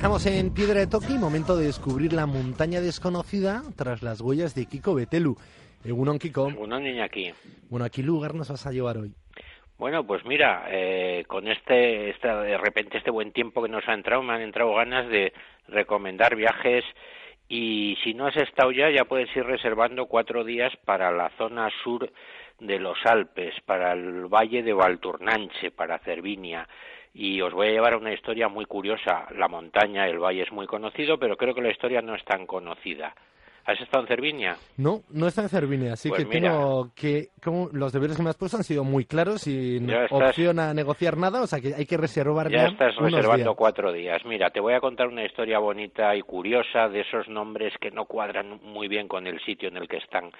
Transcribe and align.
Viajamos 0.00 0.24
en 0.24 0.54
Piedra 0.54 0.80
de 0.80 0.86
Toki, 0.86 1.18
momento 1.18 1.58
de 1.58 1.66
descubrir 1.66 2.14
la 2.14 2.24
montaña 2.24 2.80
desconocida 2.80 3.60
tras 3.76 4.02
las 4.02 4.22
huellas 4.22 4.54
de 4.54 4.64
Kiko 4.64 4.94
Betelu. 4.94 5.36
Egunon, 5.84 6.18
Kiko. 6.18 6.48
Egunon, 6.48 7.02
aquí. 7.02 7.30
Bueno, 7.68 7.84
¿a 7.84 7.90
qué 7.90 8.02
lugar 8.02 8.34
nos 8.34 8.48
vas 8.48 8.66
a 8.66 8.72
llevar 8.72 8.96
hoy? 8.96 9.12
Bueno, 9.76 10.06
pues 10.06 10.24
mira, 10.24 10.68
eh, 10.70 11.24
con 11.28 11.46
este, 11.48 12.08
este, 12.08 12.28
de 12.28 12.56
repente 12.56 12.96
este 12.96 13.10
buen 13.10 13.30
tiempo 13.32 13.62
que 13.62 13.68
nos 13.68 13.86
ha 13.88 13.92
entrado, 13.92 14.22
me 14.22 14.32
han 14.32 14.40
entrado 14.40 14.74
ganas 14.74 15.06
de 15.10 15.34
recomendar 15.68 16.34
viajes 16.34 16.82
y 17.46 17.98
si 18.02 18.14
no 18.14 18.26
has 18.26 18.36
estado 18.38 18.72
ya, 18.72 18.88
ya 18.88 19.04
puedes 19.04 19.28
ir 19.36 19.44
reservando 19.44 20.06
cuatro 20.06 20.44
días 20.44 20.72
para 20.86 21.10
la 21.10 21.28
zona 21.36 21.68
sur 21.84 22.10
de 22.58 22.78
los 22.78 22.96
Alpes, 23.04 23.52
para 23.66 23.92
el 23.92 24.32
valle 24.32 24.62
de 24.62 24.72
Valturnanche, 24.72 25.70
para 25.70 25.98
Cervinia 25.98 26.66
y 27.12 27.40
os 27.40 27.52
voy 27.52 27.68
a 27.68 27.70
llevar 27.72 27.94
a 27.94 27.98
una 27.98 28.12
historia 28.12 28.48
muy 28.48 28.66
curiosa. 28.66 29.26
La 29.36 29.48
montaña, 29.48 30.06
el 30.06 30.18
valle 30.18 30.42
es 30.42 30.52
muy 30.52 30.66
conocido, 30.66 31.18
pero 31.18 31.36
creo 31.36 31.54
que 31.54 31.62
la 31.62 31.70
historia 31.70 32.02
no 32.02 32.14
es 32.14 32.24
tan 32.24 32.46
conocida. 32.46 33.14
¿Has 33.70 33.80
estado 33.80 34.02
en 34.02 34.08
Cervinia? 34.08 34.56
No, 34.76 35.00
no 35.10 35.26
está 35.26 35.42
en 35.42 35.48
Cervinia, 35.48 35.92
así 35.94 36.08
Pues 36.08 36.24
que 36.24 36.28
mira. 36.40 36.50
tengo 36.52 36.90
que... 36.94 37.28
Como 37.42 37.68
los 37.72 37.92
deberes 37.92 38.16
que 38.16 38.22
me 38.22 38.30
has 38.30 38.36
puesto 38.36 38.56
han 38.56 38.64
sido 38.64 38.84
muy 38.84 39.04
claros 39.04 39.46
y 39.46 39.78
no 39.80 40.02
estás- 40.04 40.12
opción 40.30 40.58
a 40.58 40.74
negociar 40.74 41.16
nada, 41.16 41.42
o 41.42 41.46
sea 41.46 41.60
que 41.60 41.74
hay 41.74 41.86
que 41.86 41.96
reservar 41.96 42.50
Ya 42.50 42.66
estás 42.66 42.96
unos 42.98 43.12
reservando 43.12 43.44
días. 43.44 43.56
cuatro 43.56 43.92
días. 43.92 44.24
Mira, 44.24 44.50
te 44.50 44.60
voy 44.60 44.74
a 44.74 44.80
contar 44.80 45.08
una 45.08 45.24
historia 45.24 45.58
bonita 45.58 46.14
y 46.16 46.22
curiosa 46.22 46.88
de 46.88 47.00
esos 47.00 47.28
nombres 47.28 47.72
que 47.80 47.90
no 47.90 48.04
cuadran 48.06 48.60
muy 48.62 48.88
bien 48.88 49.08
con 49.08 49.26
el 49.26 49.40
sitio 49.40 49.68
en 49.68 49.76
el 49.76 49.88
que 49.88 49.98
están. 49.98 50.30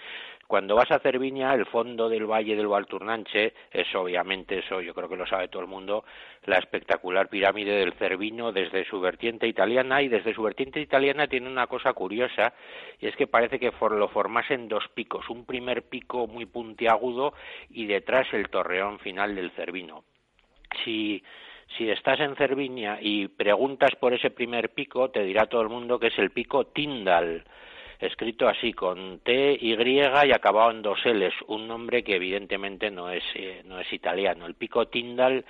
Cuando 0.47 0.75
vas 0.75 0.91
a 0.91 0.98
Cervinia, 0.98 1.55
el 1.55 1.65
fondo 1.67 2.09
del 2.09 2.27
valle 2.27 2.56
del 2.56 2.67
Valturnanche 2.67 3.53
es 3.70 3.87
obviamente 3.94 4.59
eso, 4.59 4.81
yo 4.81 4.92
creo 4.94 5.09
que 5.09 5.15
lo 5.17 5.25
sabe 5.25 5.47
todo 5.47 5.62
el 5.62 5.69
mundo, 5.69 6.05
la 6.47 6.59
espectacular 6.59 7.28
pirámide 7.28 7.70
del 7.77 7.92
Cervino 7.92 8.50
desde 8.50 8.84
su 8.84 9.00
vertiente 9.00 9.47
italiana 9.47 10.03
y 10.03 10.09
desde 10.09 10.34
su 10.34 10.42
vertiente 10.42 10.81
italiana 10.81 11.28
tiene 11.28 11.48
una 11.48 11.69
cosa 11.69 11.92
curiosa 11.92 12.53
y 12.98 13.06
es 13.06 13.15
que 13.20 13.26
parece 13.26 13.58
que 13.58 13.70
for- 13.72 13.92
lo 13.92 14.08
formasen 14.08 14.66
dos 14.66 14.88
picos, 14.94 15.28
un 15.28 15.44
primer 15.44 15.82
pico 15.82 16.26
muy 16.26 16.46
puntiagudo 16.46 17.34
y 17.68 17.84
detrás 17.84 18.26
el 18.32 18.48
torreón 18.48 18.98
final 18.98 19.34
del 19.34 19.50
Cervino 19.50 20.04
si, 20.84 21.22
si 21.76 21.91
estás 21.91 22.20
en 22.20 22.36
Cervinia 22.36 22.98
y 23.00 23.28
preguntas 23.28 23.91
por 24.00 24.14
ese 24.14 24.30
primer 24.30 24.70
pico, 24.70 25.10
te 25.10 25.22
dirá 25.22 25.46
todo 25.46 25.62
el 25.62 25.68
mundo 25.68 25.98
que 25.98 26.08
es 26.08 26.18
el 26.18 26.30
pico 26.30 26.66
Tyndall, 26.68 27.44
escrito 27.98 28.48
así, 28.48 28.72
con 28.72 29.20
T, 29.20 29.59
Y 29.60 29.75
y 29.75 30.00
acabado 30.32 30.70
en 30.70 30.82
dos 30.82 31.04
L's, 31.04 31.34
un 31.48 31.69
nombre 31.69 32.03
que 32.03 32.16
evidentemente 32.16 32.91
no 32.91 33.10
es, 33.10 33.25
eh, 33.34 33.62
no 33.66 33.78
es 33.78 33.92
italiano. 33.92 34.47
El 34.47 34.54
pico 34.54 34.88
Tyndall 34.88 35.44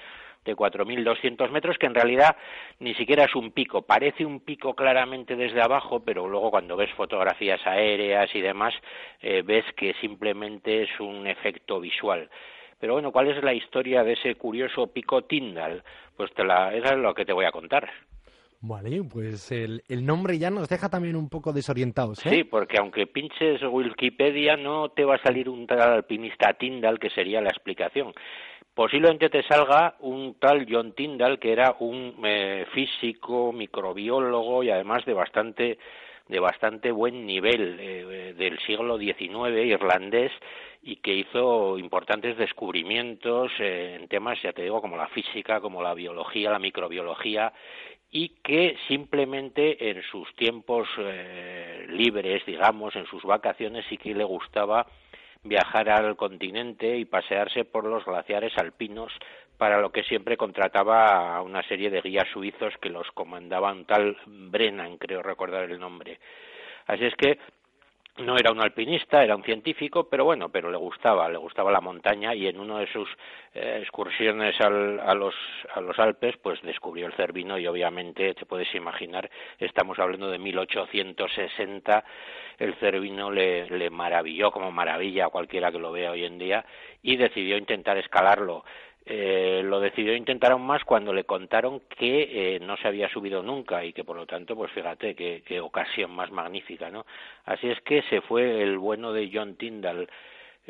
de 0.44 0.56
4.200 0.56 1.50
metros, 1.50 1.76
que 1.78 1.86
en 1.86 1.94
realidad 1.94 2.36
ni 2.78 2.94
siquiera 2.94 3.24
es 3.24 3.34
un 3.34 3.50
pico, 3.52 3.82
parece 3.82 4.24
un 4.24 4.40
pico 4.40 4.74
claramente 4.74 5.36
desde 5.36 5.60
abajo, 5.60 6.00
pero 6.00 6.28
luego 6.28 6.50
cuando 6.50 6.76
ves 6.76 6.90
fotografías 6.96 7.60
aéreas 7.66 8.34
y 8.34 8.40
demás, 8.40 8.74
eh, 9.20 9.42
ves 9.42 9.64
que 9.76 9.94
simplemente 10.00 10.84
es 10.84 11.00
un 11.00 11.26
efecto 11.26 11.80
visual. 11.80 12.30
Pero 12.78 12.94
bueno, 12.94 13.12
¿cuál 13.12 13.28
es 13.28 13.42
la 13.44 13.52
historia 13.52 14.02
de 14.02 14.14
ese 14.14 14.34
curioso 14.36 14.86
pico 14.86 15.22
Tyndall? 15.24 15.82
Pues 16.16 16.32
te 16.32 16.44
la, 16.44 16.74
esa 16.74 16.94
es 16.94 16.98
lo 16.98 17.14
que 17.14 17.26
te 17.26 17.34
voy 17.34 17.44
a 17.44 17.52
contar. 17.52 17.90
Vale, 18.62 19.02
pues 19.10 19.50
el, 19.52 19.82
el 19.88 20.04
nombre 20.04 20.38
ya 20.38 20.50
nos 20.50 20.68
deja 20.68 20.90
también 20.90 21.16
un 21.16 21.30
poco 21.30 21.52
desorientados, 21.52 22.24
¿eh? 22.26 22.30
Sí, 22.30 22.44
porque 22.44 22.76
aunque 22.78 23.06
pinches 23.06 23.62
Wikipedia 23.62 24.58
no 24.58 24.90
te 24.90 25.04
va 25.04 25.14
a 25.14 25.22
salir 25.22 25.48
un 25.48 25.66
tal 25.66 25.80
alpinista 25.80 26.52
Tyndall, 26.52 26.98
que 26.98 27.08
sería 27.08 27.40
la 27.40 27.48
explicación. 27.48 28.12
Posiblemente 28.80 29.28
te 29.28 29.42
salga 29.42 29.96
un 30.00 30.36
tal 30.38 30.66
John 30.66 30.94
Tyndall, 30.94 31.38
que 31.38 31.52
era 31.52 31.76
un 31.80 32.14
eh, 32.24 32.64
físico, 32.72 33.52
microbiólogo 33.52 34.62
y 34.62 34.70
además 34.70 35.04
de 35.04 35.12
bastante 35.12 35.78
de 36.26 36.40
bastante 36.40 36.90
buen 36.90 37.26
nivel 37.26 37.76
eh, 37.78 38.32
del 38.38 38.58
siglo 38.60 38.96
XIX 38.96 39.66
irlandés 39.66 40.32
y 40.82 40.96
que 40.96 41.12
hizo 41.12 41.76
importantes 41.76 42.38
descubrimientos 42.38 43.52
eh, 43.58 43.98
en 44.00 44.08
temas, 44.08 44.40
ya 44.40 44.54
te 44.54 44.62
digo, 44.62 44.80
como 44.80 44.96
la 44.96 45.08
física, 45.08 45.60
como 45.60 45.82
la 45.82 45.92
biología, 45.92 46.50
la 46.50 46.58
microbiología 46.58 47.52
y 48.10 48.30
que 48.42 48.78
simplemente 48.88 49.90
en 49.90 50.00
sus 50.04 50.34
tiempos 50.36 50.88
eh, 50.96 51.84
libres, 51.90 52.46
digamos, 52.46 52.96
en 52.96 53.04
sus 53.04 53.24
vacaciones 53.24 53.84
sí 53.90 53.98
que 53.98 54.14
le 54.14 54.24
gustaba 54.24 54.86
viajar 55.42 55.88
al 55.88 56.16
continente 56.16 56.96
y 56.96 57.04
pasearse 57.04 57.64
por 57.64 57.84
los 57.84 58.04
glaciares 58.04 58.56
alpinos, 58.58 59.12
para 59.56 59.80
lo 59.80 59.92
que 59.92 60.04
siempre 60.04 60.38
contrataba 60.38 61.36
a 61.36 61.42
una 61.42 61.62
serie 61.62 61.90
de 61.90 62.00
guías 62.00 62.28
suizos 62.32 62.74
que 62.80 62.88
los 62.88 63.10
comandaban 63.12 63.84
tal 63.84 64.16
Brennan, 64.26 64.96
creo 64.96 65.22
recordar 65.22 65.70
el 65.70 65.78
nombre. 65.78 66.18
Así 66.86 67.04
es 67.04 67.14
que 67.16 67.38
no 68.18 68.36
era 68.36 68.50
un 68.52 68.60
alpinista, 68.60 69.22
era 69.24 69.34
un 69.36 69.42
científico, 69.44 70.08
pero 70.08 70.24
bueno, 70.24 70.50
pero 70.50 70.70
le 70.70 70.76
gustaba, 70.76 71.28
le 71.28 71.38
gustaba 71.38 71.70
la 71.72 71.80
montaña 71.80 72.34
y 72.34 72.46
en 72.48 72.60
una 72.60 72.78
de 72.80 72.86
sus 72.88 73.08
eh, 73.54 73.78
excursiones 73.80 74.60
al- 74.60 75.00
a, 75.00 75.14
los, 75.14 75.34
a 75.74 75.80
los 75.80 75.98
Alpes, 75.98 76.36
pues 76.42 76.60
descubrió 76.62 77.06
el 77.06 77.14
Cervino 77.14 77.58
y 77.58 77.66
obviamente, 77.66 78.34
te 78.34 78.46
puedes 78.46 78.74
imaginar, 78.74 79.30
estamos 79.58 79.98
hablando 79.98 80.30
de 80.30 80.38
1860, 80.38 82.04
el 82.58 82.74
Cervino 82.74 83.30
le, 83.30 83.68
le 83.70 83.88
maravilló 83.90 84.50
como 84.50 84.70
maravilla 84.70 85.26
a 85.26 85.30
cualquiera 85.30 85.72
que 85.72 85.78
lo 85.78 85.92
vea 85.92 86.10
hoy 86.10 86.24
en 86.24 86.38
día 86.38 86.64
y 87.02 87.16
decidió 87.16 87.56
intentar 87.56 87.96
escalarlo. 87.96 88.64
Eh, 89.06 89.62
lo 89.64 89.80
decidió 89.80 90.14
intentar 90.14 90.52
aún 90.52 90.66
más 90.66 90.84
cuando 90.84 91.12
le 91.12 91.24
contaron 91.24 91.80
que 91.80 92.56
eh, 92.56 92.60
no 92.60 92.76
se 92.76 92.86
había 92.86 93.08
subido 93.08 93.42
nunca 93.42 93.84
y 93.84 93.92
que 93.92 94.04
por 94.04 94.16
lo 94.16 94.26
tanto, 94.26 94.54
pues 94.54 94.70
fíjate 94.72 95.14
qué, 95.14 95.60
ocasión 95.60 96.10
más 96.10 96.30
magnífica, 96.30 96.90
¿no? 96.90 97.06
Así 97.46 97.68
es 97.68 97.80
que 97.80 98.02
se 98.02 98.20
fue 98.20 98.62
el 98.62 98.78
bueno 98.78 99.12
de 99.12 99.30
John 99.32 99.56
Tyndall 99.56 100.08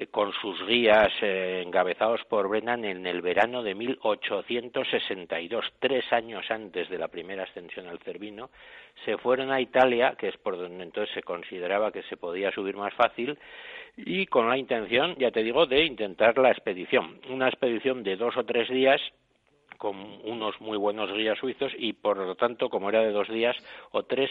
con 0.08 0.32
sus 0.32 0.66
guías 0.66 1.12
eh, 1.20 1.62
encabezados 1.64 2.20
por 2.24 2.48
Brennan 2.48 2.84
en 2.84 3.06
el 3.06 3.20
verano 3.20 3.62
de 3.62 3.74
1862, 3.74 5.64
tres 5.78 6.10
años 6.12 6.50
antes 6.50 6.88
de 6.88 6.98
la 6.98 7.08
primera 7.08 7.44
ascensión 7.44 7.86
al 7.86 7.98
Cervino, 7.98 8.50
se 9.04 9.18
fueron 9.18 9.50
a 9.50 9.60
Italia, 9.60 10.14
que 10.18 10.28
es 10.28 10.36
por 10.38 10.56
donde 10.56 10.84
entonces 10.84 11.14
se 11.14 11.22
consideraba 11.22 11.92
que 11.92 12.02
se 12.04 12.16
podía 12.16 12.50
subir 12.50 12.76
más 12.76 12.94
fácil, 12.94 13.38
y 13.96 14.26
con 14.26 14.48
la 14.48 14.56
intención, 14.56 15.16
ya 15.16 15.30
te 15.30 15.42
digo, 15.42 15.66
de 15.66 15.84
intentar 15.84 16.38
la 16.38 16.50
expedición. 16.50 17.20
Una 17.28 17.48
expedición 17.48 18.02
de 18.02 18.16
dos 18.16 18.36
o 18.36 18.44
tres 18.44 18.68
días 18.68 19.00
con 19.80 19.96
unos 20.24 20.60
muy 20.60 20.76
buenos 20.76 21.10
guías 21.10 21.38
suizos 21.38 21.72
y 21.78 21.94
por 21.94 22.18
lo 22.18 22.34
tanto, 22.34 22.68
como 22.68 22.90
era 22.90 23.00
de 23.00 23.12
dos 23.12 23.28
días 23.30 23.56
o 23.92 24.02
tres, 24.02 24.30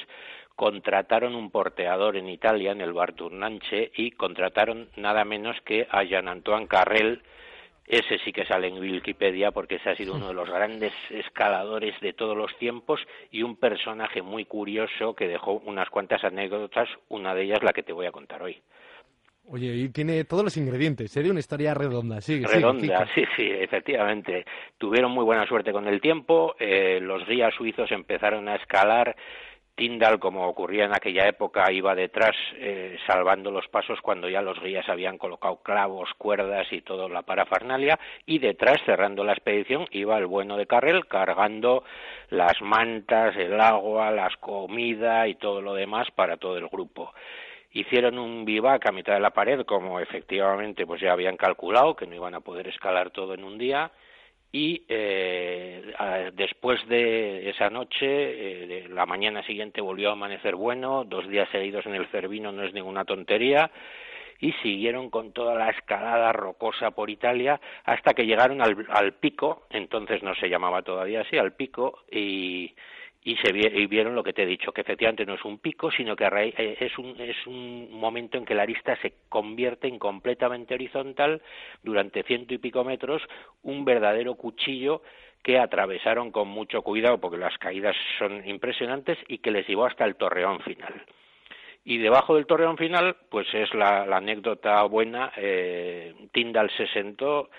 contrataron 0.56 1.34
un 1.34 1.50
porteador 1.50 2.18
en 2.18 2.30
Italia, 2.30 2.72
en 2.72 2.82
el 2.82 2.94
Barturnanche, 2.94 3.92
y 3.96 4.12
contrataron 4.12 4.90
nada 4.96 5.26
menos 5.26 5.60
que 5.66 5.88
a 5.90 6.04
Jean-Antoine 6.04 6.68
Carrel, 6.68 7.24
ese 7.88 8.20
sí 8.20 8.32
que 8.32 8.46
sale 8.46 8.68
en 8.68 8.78
Wikipedia 8.78 9.50
porque 9.50 9.78
ese 9.78 9.90
ha 9.90 9.96
sido 9.96 10.14
uno 10.14 10.28
de 10.28 10.36
los 10.36 10.48
grandes 10.48 10.94
escaladores 11.10 12.00
de 12.00 12.14
todos 12.14 12.38
los 12.38 12.56
tiempos 12.60 13.02
y 13.32 13.42
un 13.42 13.56
personaje 13.56 14.22
muy 14.22 14.46
curioso 14.46 15.16
que 15.16 15.28
dejó 15.28 15.54
unas 15.66 15.90
cuantas 15.90 16.24
anécdotas, 16.24 16.88
una 17.08 17.34
de 17.34 17.46
ellas 17.46 17.64
la 17.64 17.74
que 17.74 17.82
te 17.82 17.92
voy 17.92 18.06
a 18.06 18.12
contar 18.12 18.44
hoy. 18.44 18.62
Oye, 19.52 19.74
y 19.74 19.90
tiene 19.90 20.26
todos 20.26 20.44
los 20.44 20.58
ingredientes, 20.58 21.12
sería 21.12 21.32
una 21.32 21.40
historia 21.40 21.74
redonda, 21.74 22.22
sigue, 22.22 22.46
Redonda, 22.46 23.08
sí, 23.16 23.24
sí, 23.36 23.50
efectivamente. 23.50 24.46
Tuvieron 24.78 25.12
muy 25.12 25.24
buena 25.24 25.48
suerte 25.48 25.72
con 25.72 25.88
el 25.88 26.00
tiempo, 26.02 26.56
eh, 26.60 27.00
los 27.02 27.26
guías 27.28 27.54
suizos 27.56 27.92
empezaron 27.92 28.48
a 28.48 28.56
escalar. 28.56 29.16
Tyndall, 29.74 30.20
como 30.20 30.46
ocurría 30.46 30.86
en 30.86 30.94
aquella 30.94 31.28
época, 31.28 31.72
iba 31.72 31.96
detrás 31.96 32.36
eh, 32.58 32.98
salvando 33.08 33.50
los 33.50 33.68
pasos 33.70 34.00
cuando 34.02 34.28
ya 34.30 34.42
los 34.42 34.62
guías 34.62 34.88
habían 34.90 35.18
colocado 35.18 35.64
clavos, 35.64 36.10
cuerdas 36.18 36.68
y 36.72 36.82
toda 36.82 37.08
la 37.08 37.24
parafernalia, 37.24 37.98
y 38.26 38.40
detrás, 38.40 38.78
cerrando 38.86 39.24
la 39.24 39.32
expedición, 39.32 39.88
iba 39.92 40.18
el 40.18 40.28
bueno 40.28 40.58
de 40.58 40.68
Carrel 40.68 41.08
cargando 41.08 41.86
las 42.30 42.62
mantas, 42.62 43.36
el 43.38 43.60
agua, 43.60 44.12
las 44.12 44.36
comida 44.38 45.28
y 45.28 45.36
todo 45.36 45.62
lo 45.62 45.74
demás 45.74 46.12
para 46.12 46.38
todo 46.38 46.58
el 46.58 46.68
grupo 46.68 47.14
hicieron 47.72 48.18
un 48.18 48.46
vivac 48.46 48.86
a 48.88 48.92
mitad 48.92 49.14
de 49.14 49.20
la 49.20 49.32
pared, 49.32 49.66
como 49.66 50.00
efectivamente 50.00 50.86
pues 50.86 51.02
ya 51.02 51.12
habían 51.12 51.38
calculado 51.38 51.96
que 51.96 52.08
no 52.08 52.16
iban 52.16 52.34
a 52.36 52.40
poder 52.40 52.68
escalar 52.68 53.12
todo 53.12 53.34
en 53.34 53.44
un 53.44 53.58
día, 53.58 53.92
y 54.52 54.84
eh, 54.90 55.94
después 56.34 56.86
de 56.88 57.50
esa 57.50 57.70
noche, 57.70 58.08
eh, 58.08 58.88
la 58.90 59.06
mañana 59.06 59.44
siguiente 59.44 59.80
volvió 59.80 60.10
a 60.10 60.14
amanecer 60.14 60.56
bueno, 60.56 61.04
dos 61.04 61.28
días 61.30 61.48
seguidos 61.52 61.86
en 61.86 61.94
el 61.94 62.08
Cervino 62.08 62.52
no 62.52 62.64
es 62.64 62.74
ninguna 62.74 63.06
tontería, 63.06 63.70
y 64.40 64.54
siguieron 64.64 65.10
con 65.10 65.34
toda 65.34 65.54
la 65.54 65.70
escalada 65.70 66.32
rocosa 66.32 66.92
por 66.92 67.10
Italia 67.10 67.60
hasta 67.84 68.14
que 68.14 68.26
llegaron 68.26 68.62
al, 68.62 68.88
al 68.90 69.14
pico, 69.14 69.68
entonces 69.70 70.24
no 70.24 70.34
se 70.36 70.50
llamaba 70.50 70.82
todavía 70.82 71.22
así, 71.22 71.38
al 71.38 71.54
pico, 71.54 72.00
y 72.10 72.74
y 73.24 73.36
se 73.38 73.50
y 73.50 73.86
vieron 73.88 74.16
lo 74.16 74.24
que 74.24 74.34
te 74.34 74.44
he 74.44 74.46
dicho, 74.46 74.72
que 74.72 74.82
efectivamente 74.82 75.26
no 75.26 75.34
es 75.34 75.44
un 75.44 75.60
pico, 75.60 75.92
sino 75.92 76.16
que 76.16 76.26
eh, 76.26 76.78
es 76.80 76.98
un, 76.98 77.20
es 77.20 77.46
un 77.48 77.92
momento 77.92 78.38
en 78.38 78.46
que 78.46 78.56
la 78.56 78.64
arista 78.64 78.96
se 79.02 79.14
convierte 79.28 79.88
en 79.88 80.00
completamente 80.00 80.74
horizontal 80.74 81.42
durante 81.84 82.24
ciento 82.24 82.54
y 82.54 82.60
pico 82.60 82.84
metros, 82.84 83.22
un 83.64 83.84
verdadero 83.84 84.36
cuchillo 84.36 85.02
que 85.44 85.60
atravesaron 85.60 86.32
con 86.32 86.48
mucho 86.48 86.82
cuidado 86.82 87.20
porque 87.20 87.38
las 87.38 87.58
caídas 87.58 87.96
son 88.18 88.48
impresionantes 88.48 89.18
y 89.28 89.40
que 89.40 89.52
les 89.52 89.68
llevó 89.68 89.86
hasta 89.86 90.06
el 90.06 90.16
torreón 90.16 90.60
final. 90.62 91.06
Y 91.86 91.98
debajo 91.98 92.36
del 92.36 92.46
torreón 92.46 92.78
final, 92.78 93.16
pues 93.30 93.48
es 93.54 93.74
la, 93.74 94.04
anécdota 94.04 94.84
buena, 94.84 95.32
eh, 95.38 96.14
se 96.78 96.88
sentó 96.88 97.50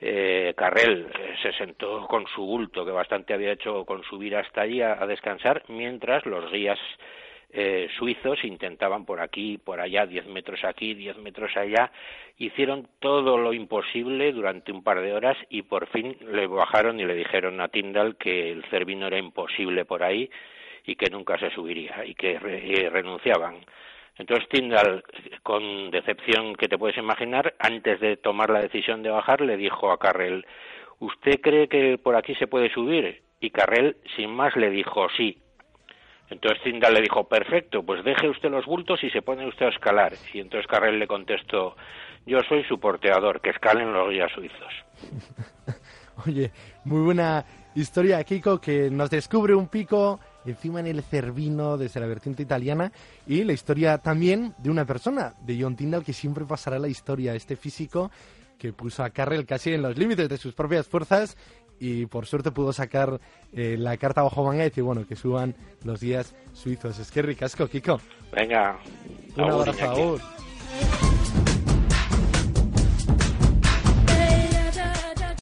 eh, 0.00 0.54
eh, 0.56 1.06
se 1.42 1.52
sentó 1.52 2.06
con 2.06 2.26
su 2.28 2.42
bulto, 2.42 2.84
que 2.84 2.92
bastante 2.92 3.34
había 3.34 3.52
hecho 3.52 3.84
con 3.84 4.02
subir 4.04 4.36
hasta 4.36 4.62
allí 4.62 4.80
a, 4.80 4.94
descansar, 5.06 5.64
mientras 5.68 6.24
los 6.24 6.50
guías 6.52 6.78
eh, 7.50 7.88
suizos 7.98 8.44
intentaban 8.44 9.04
por 9.04 9.20
aquí, 9.20 9.58
por 9.58 9.80
allá, 9.80 10.06
diez 10.06 10.26
metros 10.26 10.62
aquí, 10.64 10.94
diez 10.94 11.16
metros 11.16 11.56
allá, 11.56 11.90
hicieron 12.36 12.88
todo 13.00 13.38
lo 13.38 13.52
imposible 13.52 14.32
durante 14.32 14.70
un 14.70 14.84
par 14.84 15.00
de 15.00 15.12
horas 15.12 15.36
y 15.48 15.62
por 15.62 15.88
fin 15.88 16.16
le 16.30 16.46
bajaron 16.46 17.00
y 17.00 17.04
le 17.04 17.14
dijeron 17.14 17.60
a 17.60 17.68
Tyndall 17.68 18.16
que 18.16 18.52
el 18.52 18.64
Cervino 18.66 19.08
era 19.08 19.18
imposible 19.18 19.84
por 19.84 20.04
ahí 20.04 20.30
y 20.84 20.94
que 20.94 21.10
nunca 21.10 21.38
se 21.38 21.50
subiría 21.50 22.04
y 22.04 22.14
que 22.14 22.38
renunciaban. 22.38 23.56
Entonces 24.18 24.48
Tyndall, 24.48 25.04
con 25.42 25.90
decepción 25.90 26.54
que 26.56 26.68
te 26.68 26.76
puedes 26.76 26.98
imaginar, 26.98 27.54
antes 27.58 28.00
de 28.00 28.16
tomar 28.16 28.50
la 28.50 28.60
decisión 28.60 29.02
de 29.02 29.10
bajar, 29.10 29.40
le 29.40 29.56
dijo 29.56 29.92
a 29.92 29.98
Carrel, 29.98 30.44
¿usted 30.98 31.40
cree 31.40 31.68
que 31.68 31.98
por 31.98 32.16
aquí 32.16 32.34
se 32.34 32.48
puede 32.48 32.72
subir? 32.72 33.22
Y 33.40 33.50
Carrel, 33.50 33.96
sin 34.16 34.30
más, 34.30 34.56
le 34.56 34.70
dijo 34.70 35.06
sí. 35.16 35.38
Entonces 36.30 36.62
Tyndall 36.62 36.94
le 36.94 37.00
dijo, 37.00 37.28
perfecto, 37.28 37.82
pues 37.82 38.04
deje 38.04 38.28
usted 38.28 38.50
los 38.50 38.66
bultos 38.66 39.02
y 39.02 39.10
se 39.10 39.22
pone 39.22 39.46
usted 39.46 39.66
a 39.66 39.70
escalar. 39.70 40.12
Y 40.34 40.40
entonces 40.40 40.66
Carrel 40.66 40.98
le 40.98 41.06
contestó, 41.06 41.76
yo 42.26 42.40
soy 42.48 42.64
su 42.64 42.78
porteador, 42.78 43.40
que 43.40 43.50
escalen 43.50 43.92
los 43.92 44.10
guías 44.10 44.30
suizos. 44.32 44.74
Oye, 46.26 46.50
muy 46.84 47.00
buena 47.02 47.44
historia, 47.74 48.22
Kiko, 48.24 48.60
que 48.60 48.90
nos 48.90 49.08
descubre 49.08 49.54
un 49.54 49.68
pico 49.68 50.18
encima 50.50 50.80
en 50.80 50.86
el 50.86 51.02
Cervino 51.02 51.76
desde 51.76 52.00
la 52.00 52.06
vertiente 52.06 52.42
italiana 52.42 52.92
y 53.26 53.44
la 53.44 53.52
historia 53.52 53.98
también 53.98 54.54
de 54.58 54.70
una 54.70 54.84
persona, 54.84 55.34
de 55.44 55.60
John 55.60 55.76
Tyndall, 55.76 56.04
que 56.04 56.12
siempre 56.12 56.44
pasará 56.44 56.78
la 56.78 56.88
historia, 56.88 57.34
este 57.34 57.56
físico 57.56 58.10
que 58.58 58.72
puso 58.72 59.04
a 59.04 59.10
Carrel 59.10 59.46
casi 59.46 59.72
en 59.72 59.82
los 59.82 59.96
límites 59.96 60.28
de 60.28 60.36
sus 60.36 60.52
propias 60.52 60.86
fuerzas 60.86 61.36
y 61.80 62.06
por 62.06 62.26
suerte 62.26 62.50
pudo 62.50 62.72
sacar 62.72 63.20
eh, 63.52 63.76
la 63.78 63.96
carta 63.96 64.22
bajo 64.22 64.44
manga 64.44 64.64
y 64.64 64.68
decir, 64.68 64.82
bueno, 64.82 65.06
que 65.06 65.16
suban 65.16 65.54
los 65.84 66.00
días 66.00 66.34
suizos. 66.52 66.98
Es 66.98 67.10
que 67.10 67.22
ricasco, 67.22 67.68
Kiko. 67.68 68.00
Venga. 68.32 68.78
Un 69.36 69.44
abrazo, 69.44 70.18